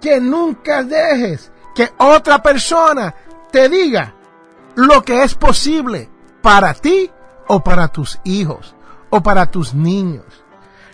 que 0.00 0.20
nunca 0.20 0.82
dejes 0.82 1.52
que 1.76 1.92
otra 1.96 2.42
persona 2.42 3.14
te 3.52 3.68
diga 3.68 4.14
lo 4.74 5.02
que 5.02 5.22
es 5.22 5.34
posible 5.34 6.08
para 6.42 6.74
ti 6.74 7.10
o 7.48 7.62
para 7.62 7.88
tus 7.88 8.20
hijos 8.24 8.74
o 9.10 9.22
para 9.22 9.50
tus 9.50 9.74
niños. 9.74 10.24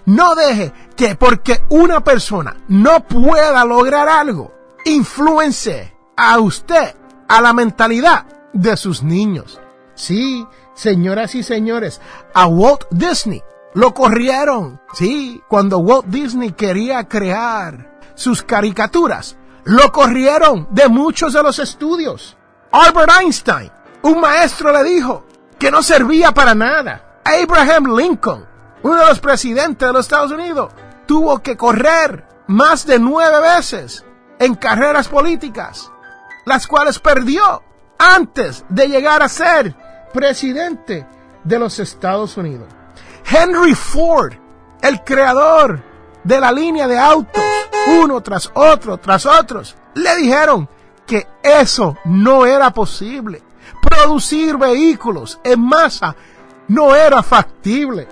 No 0.06 0.34
deje 0.34 0.72
que 0.96 1.16
porque 1.16 1.62
una 1.68 2.02
persona 2.02 2.56
no 2.68 3.00
pueda 3.00 3.64
lograr 3.64 4.08
algo, 4.08 4.54
influence 4.84 5.94
a 6.16 6.38
usted, 6.38 6.94
a 7.28 7.40
la 7.40 7.52
mentalidad 7.52 8.24
de 8.52 8.76
sus 8.76 9.02
niños. 9.02 9.60
Sí, 9.94 10.46
señoras 10.74 11.34
y 11.34 11.42
señores, 11.42 12.00
a 12.34 12.46
Walt 12.46 12.84
Disney 12.90 13.42
lo 13.74 13.92
corrieron. 13.92 14.80
Sí, 14.94 15.42
cuando 15.48 15.78
Walt 15.78 16.06
Disney 16.06 16.52
quería 16.52 17.08
crear 17.08 18.00
sus 18.14 18.42
caricaturas, 18.42 19.36
lo 19.64 19.92
corrieron 19.92 20.68
de 20.70 20.88
muchos 20.88 21.32
de 21.32 21.42
los 21.42 21.58
estudios. 21.58 22.35
Albert 22.76 23.10
Einstein, 23.22 23.72
un 24.02 24.20
maestro 24.20 24.70
le 24.70 24.84
dijo 24.84 25.24
que 25.58 25.70
no 25.70 25.82
servía 25.82 26.32
para 26.32 26.54
nada. 26.54 27.20
Abraham 27.24 27.96
Lincoln, 27.96 28.46
uno 28.82 28.96
de 28.96 29.06
los 29.06 29.18
presidentes 29.18 29.88
de 29.88 29.92
los 29.94 30.04
Estados 30.04 30.30
Unidos, 30.30 30.74
tuvo 31.06 31.38
que 31.38 31.56
correr 31.56 32.26
más 32.48 32.84
de 32.84 32.98
nueve 32.98 33.40
veces 33.40 34.04
en 34.38 34.54
carreras 34.56 35.08
políticas, 35.08 35.90
las 36.44 36.66
cuales 36.66 36.98
perdió 36.98 37.62
antes 37.96 38.66
de 38.68 38.88
llegar 38.88 39.22
a 39.22 39.30
ser 39.30 39.74
presidente 40.12 41.06
de 41.44 41.58
los 41.58 41.78
Estados 41.78 42.36
Unidos. 42.36 42.68
Henry 43.24 43.74
Ford, 43.74 44.34
el 44.82 45.02
creador 45.02 45.82
de 46.24 46.40
la 46.40 46.52
línea 46.52 46.86
de 46.86 46.98
autos, 46.98 47.42
uno 48.02 48.20
tras 48.20 48.50
otro, 48.52 48.98
tras 48.98 49.24
otros, 49.24 49.76
le 49.94 50.14
dijeron 50.16 50.68
que 51.06 51.26
eso 51.42 51.96
no 52.04 52.44
era 52.44 52.70
posible. 52.70 53.42
Producir 53.80 54.56
vehículos 54.56 55.40
en 55.44 55.60
masa 55.60 56.16
no 56.68 56.94
era 56.94 57.22
factible. 57.22 58.08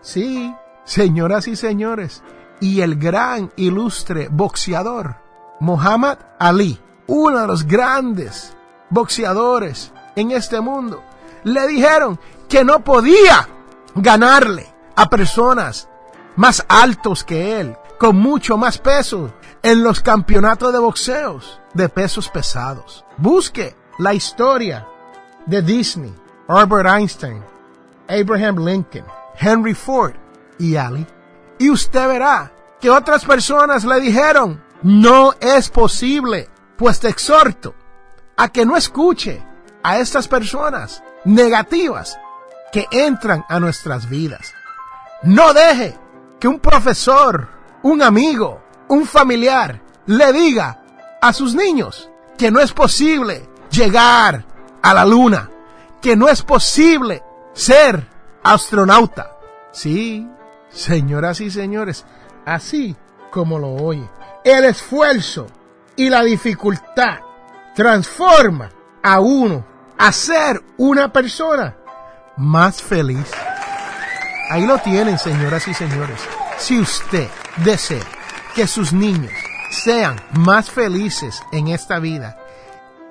Sí, 0.00 0.54
señoras 0.84 1.48
y 1.48 1.56
señores, 1.56 2.22
y 2.60 2.82
el 2.82 2.96
gran 2.96 3.52
ilustre 3.56 4.28
boxeador 4.30 5.16
Muhammad 5.60 6.18
Ali, 6.38 6.78
uno 7.06 7.40
de 7.40 7.46
los 7.46 7.64
grandes 7.64 8.54
boxeadores 8.90 9.92
en 10.16 10.30
este 10.30 10.60
mundo, 10.60 11.02
le 11.44 11.66
dijeron 11.66 12.18
que 12.48 12.64
no 12.64 12.80
podía 12.80 13.48
ganarle 13.94 14.72
a 14.96 15.08
personas 15.08 15.88
más 16.36 16.64
altos 16.68 17.24
que 17.24 17.60
él, 17.60 17.76
con 18.04 18.16
mucho 18.16 18.58
más 18.58 18.76
peso 18.76 19.32
en 19.62 19.82
los 19.82 20.02
campeonatos 20.02 20.70
de 20.74 20.78
boxeos 20.78 21.58
de 21.72 21.88
pesos 21.88 22.28
pesados. 22.28 23.02
Busque 23.16 23.74
la 23.98 24.12
historia 24.12 24.86
de 25.46 25.62
Disney, 25.62 26.14
Albert 26.46 26.86
Einstein, 26.86 27.42
Abraham 28.06 28.62
Lincoln, 28.62 29.06
Henry 29.40 29.72
Ford 29.72 30.12
y 30.58 30.76
Ali. 30.76 31.06
Y 31.58 31.70
usted 31.70 32.06
verá 32.06 32.52
que 32.78 32.90
otras 32.90 33.24
personas 33.24 33.86
le 33.86 33.98
dijeron, 34.02 34.62
no 34.82 35.32
es 35.40 35.70
posible, 35.70 36.50
pues 36.76 37.00
te 37.00 37.08
exhorto 37.08 37.74
a 38.36 38.50
que 38.50 38.66
no 38.66 38.76
escuche 38.76 39.42
a 39.82 39.96
estas 39.96 40.28
personas 40.28 41.02
negativas 41.24 42.18
que 42.70 42.86
entran 42.90 43.46
a 43.48 43.58
nuestras 43.58 44.10
vidas. 44.10 44.52
No 45.22 45.54
deje 45.54 45.98
que 46.38 46.48
un 46.48 46.60
profesor, 46.60 47.48
un 47.84 48.02
amigo, 48.02 48.62
un 48.88 49.06
familiar 49.06 49.80
le 50.06 50.32
diga 50.32 50.82
a 51.20 51.32
sus 51.32 51.54
niños 51.54 52.10
que 52.36 52.50
no 52.50 52.60
es 52.60 52.72
posible 52.72 53.46
llegar 53.70 54.44
a 54.82 54.94
la 54.94 55.04
luna, 55.04 55.50
que 56.00 56.16
no 56.16 56.28
es 56.28 56.42
posible 56.42 57.22
ser 57.52 58.08
astronauta. 58.42 59.36
Sí, 59.70 60.26
señoras 60.70 61.40
y 61.42 61.50
señores, 61.50 62.06
así 62.46 62.96
como 63.30 63.58
lo 63.58 63.74
oye. 63.74 64.08
El 64.44 64.64
esfuerzo 64.64 65.46
y 65.94 66.08
la 66.08 66.22
dificultad 66.22 67.18
transforma 67.74 68.70
a 69.02 69.20
uno 69.20 69.64
a 69.98 70.10
ser 70.10 70.62
una 70.78 71.12
persona 71.12 71.76
más 72.38 72.80
feliz. 72.80 73.30
Ahí 74.50 74.66
lo 74.66 74.78
tienen, 74.78 75.18
señoras 75.18 75.68
y 75.68 75.74
señores. 75.74 76.20
Si 76.64 76.80
usted 76.80 77.28
desea 77.62 78.06
que 78.54 78.66
sus 78.66 78.94
niños 78.94 79.34
sean 79.68 80.16
más 80.32 80.70
felices 80.70 81.42
en 81.52 81.68
esta 81.68 81.98
vida 81.98 82.38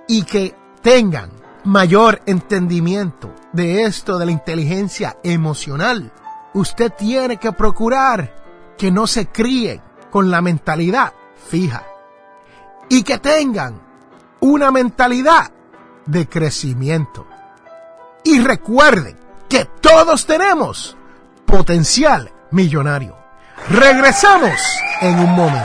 y 0.08 0.24
que 0.24 0.56
tengan 0.82 1.30
mayor 1.63 2.24
entendimiento 2.26 3.32
de 3.52 3.84
esto 3.84 4.18
de 4.18 4.26
la 4.26 4.32
inteligencia 4.32 5.18
emocional, 5.22 6.12
usted 6.56 6.94
tiene 6.94 7.38
que 7.38 7.52
procurar 7.52 8.74
que 8.76 8.89
no 8.89 9.06
se 9.06 9.28
críen 9.28 9.84
con 10.10 10.32
la 10.32 10.42
mentalidad 10.42 11.13
fija 11.48 11.84
y 12.89 13.04
que 13.04 13.20
tengan 13.20 13.80
una 14.39 14.72
mentalidad 14.72 15.52
de 16.08 16.28
crecimiento. 16.28 17.28
Y 18.24 18.39
recuerden 18.39 19.16
que 19.48 19.66
todos 19.66 20.26
tenemos 20.26 20.98
potencial 21.46 22.32
millonario. 22.50 23.23
Regresamos 23.69 24.60
en 25.02 25.19
un 25.19 25.36
momento. 25.36 25.63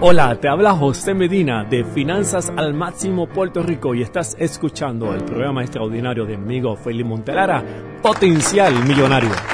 Hola, 0.00 0.34
te 0.40 0.48
habla 0.48 0.72
José 0.72 1.14
Medina 1.14 1.64
de 1.64 1.84
Finanzas 1.84 2.52
al 2.56 2.72
Máximo 2.72 3.26
Puerto 3.26 3.62
Rico 3.62 3.94
y 3.94 4.02
estás 4.02 4.34
escuchando 4.38 5.14
el 5.14 5.24
programa 5.24 5.62
extraordinario 5.62 6.24
de 6.24 6.36
mi 6.36 6.44
amigo 6.44 6.76
Felipe 6.76 7.08
Montelara, 7.08 7.62
Potencial 8.02 8.74
Millonario. 8.84 9.53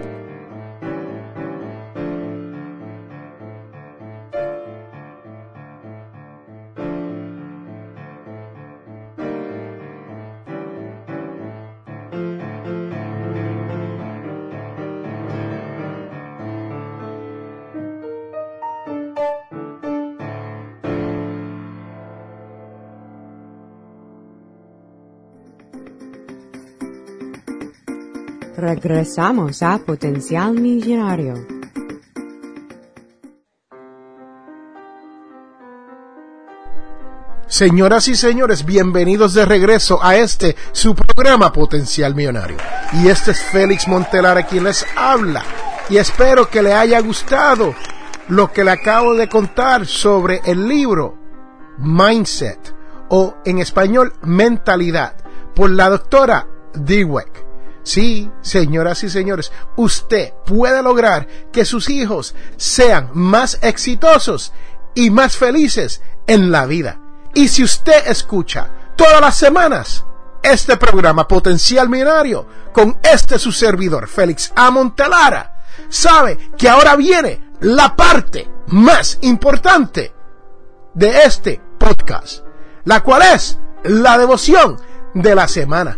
Regresamos 28.61 29.63
a 29.63 29.79
Potencial 29.79 30.53
Millonario. 30.53 31.33
Señoras 37.47 38.07
y 38.07 38.13
señores, 38.13 38.63
bienvenidos 38.63 39.33
de 39.33 39.45
regreso 39.45 39.97
a 40.03 40.15
este 40.15 40.55
su 40.73 40.93
programa 40.93 41.51
Potencial 41.51 42.13
Millonario. 42.13 42.57
Y 42.93 43.07
este 43.07 43.31
es 43.31 43.41
Félix 43.41 43.87
Montelar 43.87 44.45
quien 44.45 44.65
les 44.65 44.85
habla. 44.95 45.43
Y 45.89 45.97
espero 45.97 46.47
que 46.47 46.61
le 46.61 46.75
haya 46.75 46.99
gustado 46.99 47.73
lo 48.27 48.53
que 48.53 48.63
le 48.63 48.69
acabo 48.69 49.15
de 49.15 49.27
contar 49.27 49.87
sobre 49.87 50.39
el 50.45 50.67
libro 50.67 51.17
Mindset 51.79 52.75
o 53.09 53.37
en 53.43 53.57
español 53.57 54.13
Mentalidad 54.21 55.15
por 55.55 55.71
la 55.71 55.89
doctora 55.89 56.45
Dweck. 56.75 57.30
Sí, 57.83 58.29
señoras 58.41 59.03
y 59.03 59.09
señores, 59.09 59.51
usted 59.75 60.33
puede 60.45 60.83
lograr 60.83 61.27
que 61.51 61.65
sus 61.65 61.89
hijos 61.89 62.35
sean 62.57 63.09
más 63.13 63.57
exitosos 63.61 64.53
y 64.93 65.09
más 65.09 65.35
felices 65.35 66.01
en 66.27 66.51
la 66.51 66.65
vida. 66.65 66.99
Y 67.33 67.47
si 67.47 67.63
usted 67.63 68.07
escucha 68.07 68.69
todas 68.95 69.21
las 69.21 69.37
semanas 69.37 70.05
este 70.43 70.77
programa 70.77 71.27
Potencial 71.27 71.89
Millonario 71.89 72.45
con 72.73 72.97
este 73.01 73.39
su 73.39 73.51
servidor 73.51 74.07
Félix 74.07 74.51
A. 74.55 74.69
Montelara, 74.69 75.63
sabe 75.89 76.51
que 76.57 76.69
ahora 76.69 76.95
viene 76.95 77.51
la 77.61 77.95
parte 77.95 78.49
más 78.67 79.17
importante 79.21 80.13
de 80.93 81.23
este 81.23 81.61
podcast, 81.77 82.43
la 82.85 83.01
cual 83.01 83.21
es 83.33 83.57
la 83.83 84.17
devoción 84.17 84.79
de 85.13 85.35
la 85.35 85.47
semana. 85.47 85.97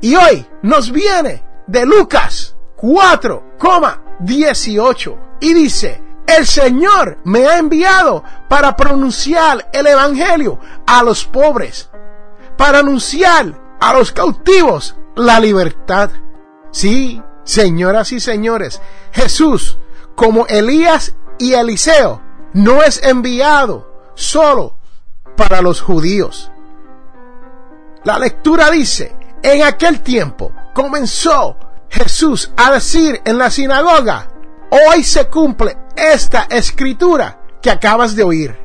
Y 0.00 0.16
hoy 0.16 0.44
nos 0.62 0.90
viene 0.90 1.44
de 1.66 1.84
Lucas 1.86 2.54
4,18 2.76 5.18
y 5.40 5.54
dice, 5.54 6.02
el 6.26 6.46
Señor 6.46 7.18
me 7.24 7.46
ha 7.46 7.58
enviado 7.58 8.22
para 8.48 8.76
pronunciar 8.76 9.68
el 9.72 9.86
Evangelio 9.86 10.58
a 10.86 11.02
los 11.02 11.24
pobres, 11.24 11.88
para 12.56 12.80
anunciar 12.80 13.60
a 13.80 13.92
los 13.92 14.12
cautivos 14.12 14.96
la 15.16 15.40
libertad. 15.40 16.10
Sí, 16.70 17.22
señoras 17.44 18.12
y 18.12 18.20
señores, 18.20 18.80
Jesús, 19.12 19.78
como 20.14 20.46
Elías 20.46 21.14
y 21.38 21.54
Eliseo, 21.54 22.20
no 22.52 22.82
es 22.82 23.02
enviado 23.02 24.10
solo 24.14 24.76
para 25.36 25.60
los 25.60 25.80
judíos. 25.80 26.50
La 28.04 28.18
lectura 28.18 28.70
dice, 28.70 29.16
en 29.44 29.62
aquel 29.62 30.00
tiempo 30.00 30.52
comenzó 30.72 31.56
Jesús 31.90 32.50
a 32.56 32.72
decir 32.72 33.20
en 33.26 33.36
la 33.36 33.50
sinagoga, 33.50 34.28
hoy 34.70 35.04
se 35.04 35.28
cumple 35.28 35.76
esta 35.94 36.48
escritura 36.50 37.40
que 37.60 37.70
acabas 37.70 38.16
de 38.16 38.24
oír. 38.24 38.58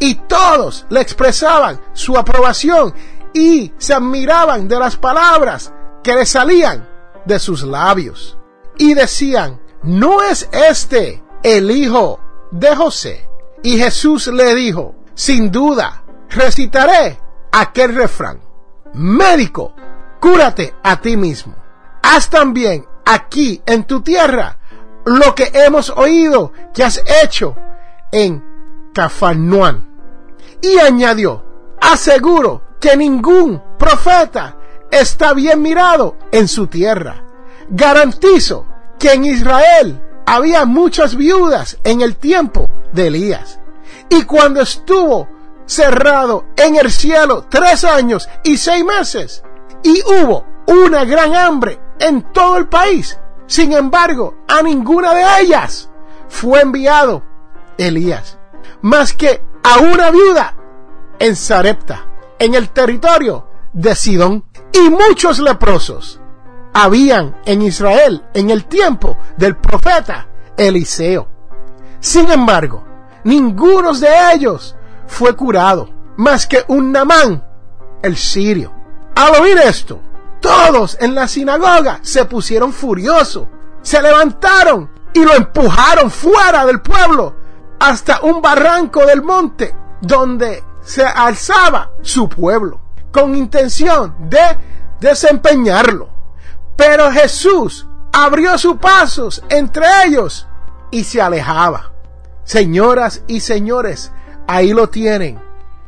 Y 0.00 0.16
todos 0.26 0.86
le 0.90 1.00
expresaban 1.00 1.80
su 1.92 2.18
aprobación 2.18 2.92
y 3.32 3.72
se 3.78 3.94
admiraban 3.94 4.66
de 4.66 4.78
las 4.78 4.96
palabras 4.96 5.72
que 6.02 6.14
le 6.14 6.26
salían 6.26 6.86
de 7.24 7.38
sus 7.38 7.62
labios. 7.62 8.36
Y 8.76 8.94
decían, 8.94 9.60
¿no 9.84 10.20
es 10.20 10.48
este 10.50 11.22
el 11.44 11.70
hijo 11.70 12.18
de 12.50 12.74
José? 12.74 13.28
Y 13.62 13.78
Jesús 13.78 14.26
le 14.26 14.52
dijo, 14.56 14.96
sin 15.14 15.52
duda, 15.52 16.02
recitaré 16.28 17.18
aquel 17.52 17.94
refrán. 17.94 18.40
Médico, 18.94 19.74
cúrate 20.24 20.74
a 20.82 21.02
ti 21.02 21.18
mismo. 21.18 21.54
Haz 22.02 22.30
también 22.30 22.86
aquí 23.04 23.60
en 23.66 23.84
tu 23.84 24.00
tierra 24.00 24.56
lo 25.04 25.34
que 25.34 25.50
hemos 25.52 25.90
oído 25.90 26.50
que 26.72 26.82
has 26.82 27.02
hecho 27.22 27.54
en 28.10 28.42
Cafarnuán. 28.94 29.86
Y 30.62 30.78
añadió, 30.78 31.44
aseguro 31.78 32.62
que 32.80 32.96
ningún 32.96 33.62
profeta 33.78 34.56
está 34.90 35.34
bien 35.34 35.60
mirado 35.60 36.16
en 36.32 36.48
su 36.48 36.68
tierra. 36.68 37.22
Garantizo 37.68 38.66
que 38.98 39.12
en 39.12 39.26
Israel 39.26 40.00
había 40.24 40.64
muchas 40.64 41.16
viudas 41.16 41.76
en 41.84 42.00
el 42.00 42.16
tiempo 42.16 42.66
de 42.94 43.08
Elías. 43.08 43.60
Y 44.08 44.22
cuando 44.22 44.62
estuvo 44.62 45.28
cerrado 45.66 46.46
en 46.56 46.76
el 46.76 46.90
cielo 46.90 47.46
tres 47.50 47.84
años 47.84 48.26
y 48.42 48.56
seis 48.56 48.84
meses, 48.86 49.43
y 49.84 50.02
hubo 50.02 50.44
una 50.66 51.04
gran 51.04 51.36
hambre 51.36 51.78
en 52.00 52.22
todo 52.32 52.56
el 52.56 52.66
país, 52.66 53.18
sin 53.46 53.72
embargo, 53.72 54.34
a 54.48 54.62
ninguna 54.62 55.14
de 55.14 55.42
ellas 55.42 55.90
fue 56.28 56.62
enviado 56.62 57.22
Elías, 57.76 58.38
más 58.82 59.12
que 59.12 59.44
a 59.62 59.78
una 59.78 60.10
viuda 60.10 60.56
en 61.18 61.36
Sarepta, 61.36 62.06
en 62.38 62.54
el 62.54 62.70
territorio 62.70 63.46
de 63.72 63.94
Sidón, 63.94 64.44
y 64.72 64.90
muchos 64.90 65.38
leprosos 65.38 66.20
habían 66.72 67.36
en 67.44 67.62
Israel 67.62 68.24
en 68.34 68.50
el 68.50 68.64
tiempo 68.64 69.16
del 69.36 69.56
profeta 69.56 70.26
Eliseo. 70.56 71.28
Sin 72.00 72.30
embargo, 72.30 72.84
ninguno 73.24 73.94
de 73.94 74.08
ellos 74.34 74.74
fue 75.06 75.36
curado, 75.36 75.88
más 76.16 76.46
que 76.46 76.64
un 76.68 76.90
Namán, 76.90 77.44
el 78.02 78.16
sirio. 78.16 78.83
Al 79.14 79.40
oír 79.40 79.58
esto, 79.58 80.00
todos 80.40 80.96
en 81.00 81.14
la 81.14 81.28
sinagoga 81.28 82.00
se 82.02 82.24
pusieron 82.24 82.72
furiosos, 82.72 83.46
se 83.82 84.02
levantaron 84.02 84.90
y 85.12 85.24
lo 85.24 85.34
empujaron 85.34 86.10
fuera 86.10 86.66
del 86.66 86.80
pueblo 86.80 87.34
hasta 87.78 88.20
un 88.22 88.42
barranco 88.42 89.06
del 89.06 89.22
monte 89.22 89.74
donde 90.00 90.64
se 90.82 91.04
alzaba 91.04 91.92
su 92.02 92.28
pueblo, 92.28 92.80
con 93.12 93.34
intención 93.34 94.16
de 94.28 94.58
desempeñarlo. 95.00 96.08
Pero 96.76 97.10
Jesús 97.12 97.86
abrió 98.12 98.58
sus 98.58 98.76
pasos 98.76 99.42
entre 99.48 99.86
ellos 100.06 100.46
y 100.90 101.04
se 101.04 101.22
alejaba. 101.22 101.92
Señoras 102.44 103.22
y 103.26 103.40
señores, 103.40 104.12
ahí 104.46 104.72
lo 104.72 104.88
tienen. 104.88 105.43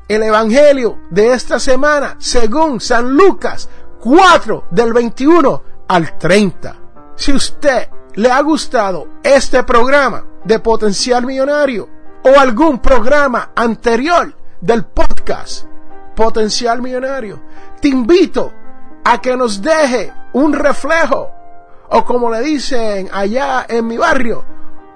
El 0.09 0.23
Evangelio 0.23 1.01
de 1.11 1.33
esta 1.33 1.59
semana, 1.59 2.14
según 2.21 2.81
San 2.81 3.11
Lucas 3.14 3.69
4 3.99 4.66
del 4.71 4.92
21 4.92 5.62
al 5.88 6.16
30. 6.16 6.77
Si 7.16 7.33
usted 7.33 7.88
le 8.14 8.31
ha 8.31 8.40
gustado 8.40 9.09
este 9.25 9.64
programa 9.64 10.25
de 10.45 10.61
Potencial 10.61 11.27
Millonario 11.27 11.88
o 12.23 12.38
algún 12.38 12.79
programa 12.79 13.51
anterior 13.57 14.33
del 14.61 14.85
podcast 14.85 15.66
Potencial 16.14 16.81
Millonario, 16.81 17.42
te 17.81 17.88
invito 17.88 18.53
a 19.03 19.21
que 19.21 19.37
nos 19.37 19.61
deje 19.61 20.12
un 20.35 20.53
reflejo 20.53 21.33
o 21.90 22.05
como 22.05 22.31
le 22.31 22.42
dicen 22.42 23.09
allá 23.12 23.66
en 23.69 23.85
mi 23.88 23.97
barrio, 23.97 24.45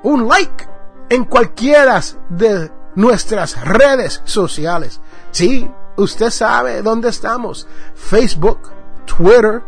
un 0.05 0.29
like 0.29 0.69
en 1.09 1.25
cualquiera 1.25 2.01
de 2.29 2.71
nuestras 2.95 3.61
redes 3.65 4.23
sociales. 4.25 5.01
Sí, 5.31 5.71
usted 5.97 6.31
sabe 6.31 6.83
dónde 6.83 7.09
estamos. 7.09 7.67
Facebook, 7.95 8.71
Twitter, 9.05 9.63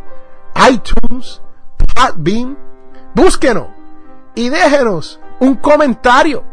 iTunes, 0.70 1.40
Podbean. 1.94 2.58
Búsquenos 3.14 3.68
y 4.34 4.48
déjenos 4.48 5.20
un 5.40 5.56
comentario. 5.56 6.44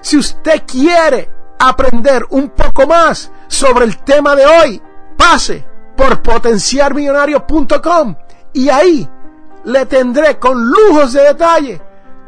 Si 0.00 0.16
usted 0.16 0.62
quiere 0.66 1.30
aprender 1.58 2.24
un 2.30 2.50
poco 2.50 2.86
más 2.86 3.30
sobre 3.48 3.84
el 3.86 3.98
tema 3.98 4.36
de 4.36 4.46
hoy, 4.46 4.82
pase 5.16 5.66
por 5.96 6.22
potenciarmillonario.com 6.22 8.16
y 8.52 8.68
ahí 8.68 9.08
le 9.64 9.86
tendré 9.86 10.38
con 10.38 10.66
lujos 10.66 11.12
de 11.14 11.22
detalle 11.22 11.80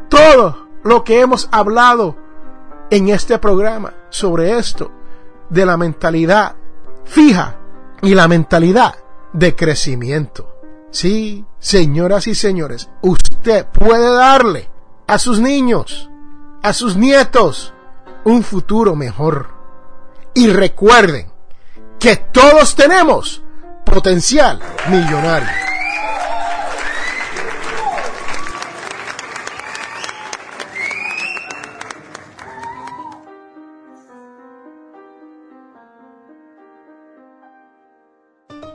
todo 0.09 0.67
lo 0.83 1.03
que 1.03 1.21
hemos 1.21 1.47
hablado 1.51 2.15
en 2.89 3.09
este 3.09 3.37
programa 3.39 3.93
sobre 4.09 4.57
esto 4.57 4.91
de 5.49 5.65
la 5.65 5.77
mentalidad 5.77 6.55
fija 7.05 7.57
y 8.01 8.13
la 8.13 8.27
mentalidad 8.27 8.95
de 9.33 9.55
crecimiento. 9.55 10.53
Sí, 10.91 11.45
señoras 11.59 12.27
y 12.27 12.35
señores, 12.35 12.89
usted 13.01 13.65
puede 13.67 14.13
darle 14.15 14.69
a 15.05 15.17
sus 15.19 15.39
niños, 15.39 16.09
a 16.63 16.73
sus 16.73 16.95
nietos, 16.95 17.73
un 18.23 18.43
futuro 18.43 18.95
mejor. 18.95 19.49
Y 20.33 20.47
recuerden 20.49 21.31
que 21.99 22.15
todos 22.15 22.75
tenemos 22.75 23.43
potencial 23.85 24.59
millonario. 24.89 25.66